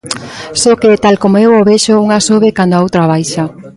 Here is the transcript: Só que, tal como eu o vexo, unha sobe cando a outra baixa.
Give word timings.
Só 0.61 0.71
que, 0.81 1.01
tal 1.03 1.15
como 1.23 1.35
eu 1.45 1.51
o 1.59 1.67
vexo, 1.69 2.01
unha 2.05 2.19
sobe 2.29 2.55
cando 2.57 2.73
a 2.75 2.83
outra 2.85 3.03
baixa. 3.11 3.43